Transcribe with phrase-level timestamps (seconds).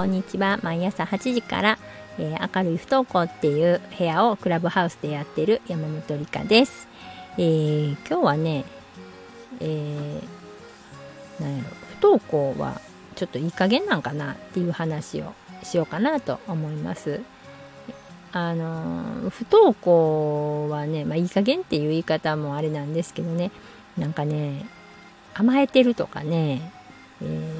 [0.00, 0.58] こんにちは。
[0.62, 1.78] 毎朝8時から、
[2.18, 6.88] えー、明るい不登校っていう部屋をクラブハウスでやってる山本理香です。
[7.36, 8.64] えー、今日はね、
[9.60, 11.68] えー、なんやろ、
[12.00, 12.80] 不登校は
[13.14, 17.20] ちょっといい加減なんかなっていう話をしようかなと思います。
[18.32, 23.50] あの不登校はね、まあ、いい加減っていう言い方もあれなんですけどね
[23.98, 24.64] なんかね
[25.34, 26.72] 甘えてるとかね、
[27.20, 27.59] えー、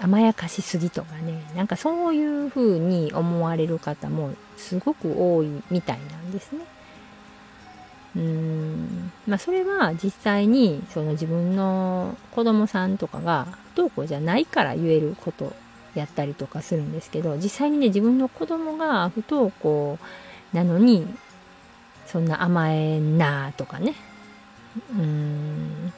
[0.00, 6.64] 甘やかしすぎとかねなんかそういう風に思われる方もすごく多いみたいなんですね。
[8.16, 9.12] うーん。
[9.26, 15.52] まあそれは実際にその自分の子供さんとかが不登校じゃないから言えること
[15.94, 19.98] やったりとかするんですけど実際にね自分の子供が不登校
[20.52, 21.06] なのに
[22.06, 23.94] そんな甘えんなとかね。
[24.94, 25.92] うーん。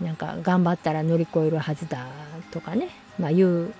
[0.00, 2.06] なんか頑張ったら乗り越えるはずだ
[2.50, 2.88] とかね。
[3.20, 3.74] まあ言う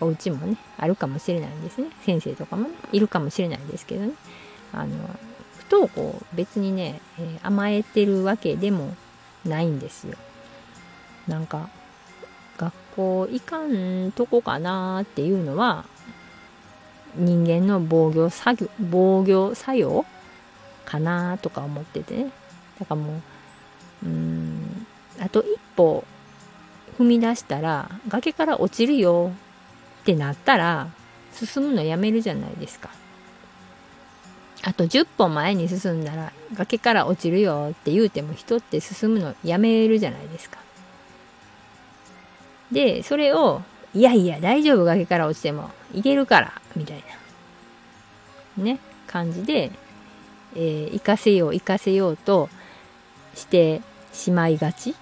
[0.00, 1.88] お家もねあるかもしれないんですね。
[2.04, 4.12] 先生とかもねいるかもしれないですけどね。
[4.72, 4.96] あの
[5.68, 8.94] 不登校別にね、えー、甘えてるわけでも
[9.44, 10.16] ないんですよ。
[11.28, 11.68] なんか
[12.58, 15.84] 学校行かんとこかなっていうのは
[17.14, 20.04] 人間の防御作業防御作用
[20.84, 22.30] かなとか思っててね。
[22.78, 23.20] だからも
[24.02, 24.86] ううん
[25.20, 26.04] あと一歩
[27.00, 29.32] 踏み出したら崖から落ちるよ
[30.02, 30.88] ってなったら
[31.32, 32.90] 進むのやめるじゃないですか。
[34.62, 40.58] あと10歩前に進んだら崖から落ちるよって言うても人って進むのやめるじゃないですか。
[42.70, 43.62] で、それを、
[43.94, 47.02] いやいや大丈夫崖から落ちてもいけるから、みたい
[48.58, 49.72] な、ね、感じで、
[50.54, 52.50] えー、行かせよう行かせようと
[53.34, 53.80] して
[54.12, 54.94] しまいがち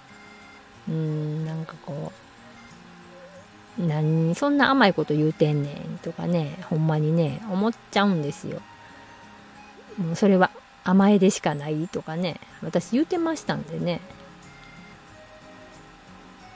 [0.88, 2.12] うんなんかこ
[3.78, 8.60] う何そんな甘いこと言うてんねんとかねほんまにね思っちゃうんですよ。
[9.98, 10.50] もうそれは
[10.84, 14.00] 甘えでしかないとかね私言うてましたんでね。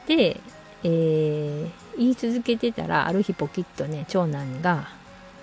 [0.06, 0.40] で、
[0.82, 4.88] えー、言い続けてたらある日ポキッとね長男が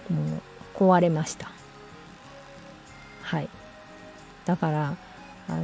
[0.10, 0.42] も
[0.76, 1.52] う壊れました。
[3.22, 3.50] はい。
[4.46, 4.96] だから
[5.48, 5.64] あの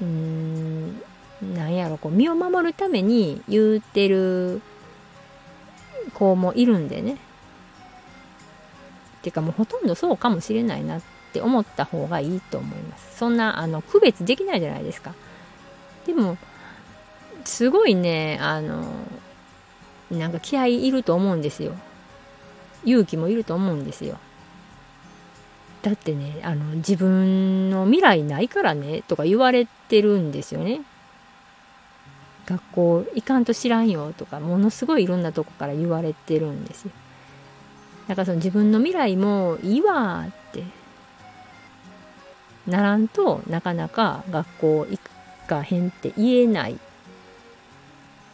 [0.00, 1.02] うん
[1.42, 4.62] なんやろこう身を守るために言うてる
[6.14, 7.18] 子もいるんでね。
[9.22, 11.02] ていうかもうほとんどそうかもしれないなっ
[11.32, 13.18] て思った方がいいと思います。
[13.18, 15.14] そんなあの区別できないじゃないですか。
[16.06, 16.38] でも
[17.44, 18.84] すごいねあの
[20.10, 21.74] なんか気合いいると思うんですよ。
[22.84, 24.18] 勇気もいると思うんですよ。
[25.82, 30.82] だってねあの自分の未来ないからねとか言われてるんですよね。
[32.46, 36.90] 学校行かんと知らんよとかものすごいいろんなとこから言われてるんですよ。
[38.08, 40.62] だからその自分の未来もいいわって
[42.66, 45.00] ならんとなかなか学校行
[45.48, 46.78] かへんって言えない。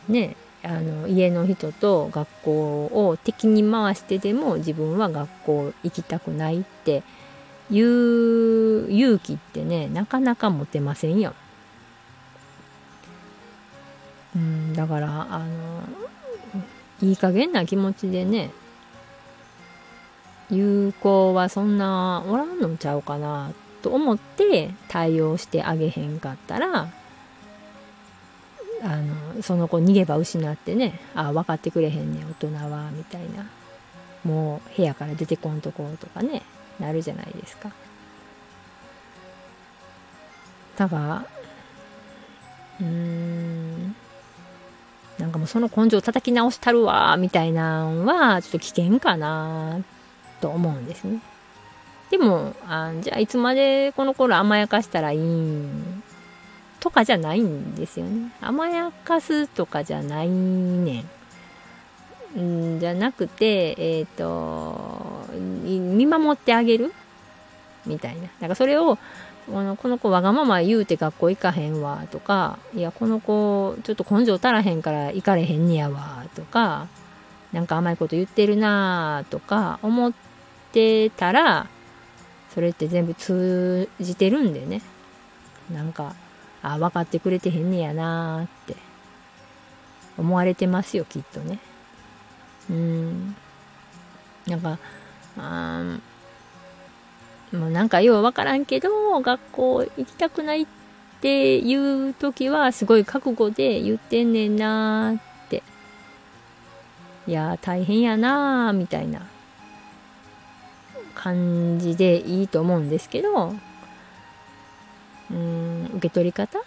[0.09, 0.37] ね。
[0.65, 2.53] あの家の人と学校
[2.87, 7.03] を敵に回してでも自分は学校行きたくないって
[7.69, 11.35] いう勇気ってねなかなか持てませんよ。
[14.75, 15.83] だからあの
[17.03, 18.51] いい加減な気持ちでね
[20.51, 26.89] 有効はそんなおらんのちゃうかなと思って対応してあげへんかったら
[28.85, 33.47] あのその子逃げ場失ってねあ分かってくれへんね大人はみたいな
[34.25, 36.43] もう部屋から出てこんとことかね
[36.79, 37.71] なるじゃないですか。
[40.77, 41.25] だが
[42.81, 43.72] うーん
[45.33, 49.81] なんかもうその根性叩き直したるわみたいなんはちょっと危険かな
[50.43, 51.21] と思うんですね。
[52.11, 56.03] でもあじゃあいつまでこの頃甘やかしたらいいん
[56.81, 58.31] とかじゃないんですよね。
[58.43, 61.07] 甘やかすとかじゃないね
[62.37, 62.77] ん。
[62.77, 66.93] んじゃなくて、えっ、ー、と、見守ってあげる
[67.87, 68.23] みたいな。
[68.23, 68.99] だからそれを、
[69.47, 76.87] このこの子わがまま言うて学校行かへんわとか、いや、この子ちょっと根性足らへんから行かれへんねやわとか、
[77.53, 80.13] なんか甘いこと言ってるなとか思っ
[80.73, 81.67] てたら、
[82.55, 84.83] それって全部通じてるんでね。
[85.73, 86.15] なんか、
[86.63, 88.77] あ分かってくれてへんねやなって
[90.17, 91.59] 思われてますよきっとね
[92.71, 93.37] うん
[94.47, 94.79] なんか
[95.37, 95.99] あ
[97.53, 100.67] もうなんかよう分からんけど学校行きたくないっ
[101.21, 105.63] ていう時はすごい覚悟で言ってんねんなーって
[107.27, 109.27] いや大変やなーみたいな
[111.15, 113.55] 感じでいいと思うんですけど
[115.31, 116.59] うん受け取り方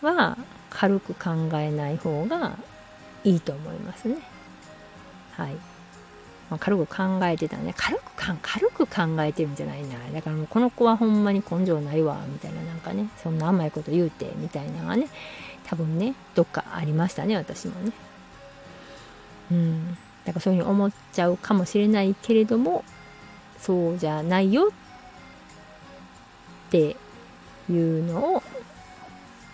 [0.00, 0.36] は
[0.70, 2.56] 軽く考えない方が
[3.24, 4.16] いいと思いますね。
[5.36, 5.56] はい。
[6.52, 7.72] まあ、軽く考えてたね。
[7.74, 9.96] 軽くかん、軽く考えてるんじゃないな。
[10.12, 15.08] だからもうこの子はほんまに根性ないわ、みたいななんかね、そんな甘いこと言うて、みたいなのがね、
[15.64, 17.92] 多分ね、どっかありましたね、私もね。
[19.50, 19.96] うん。
[20.26, 22.84] だからそういうふうに思っちゃうかもしれないけれども、
[23.58, 24.70] そうじゃないよっ
[26.70, 26.96] て
[27.70, 28.42] いうのを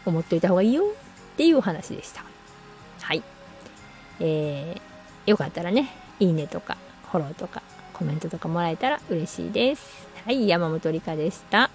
[0.05, 2.25] 思っといた方がいいよっていうお話でした。
[3.03, 3.23] はい。
[4.19, 6.77] えー、よかったらね、いいねとか、
[7.11, 7.63] フォローとか、
[7.93, 10.07] コメントとかもらえたら嬉しいです。
[10.25, 11.71] はい、山本理香でした。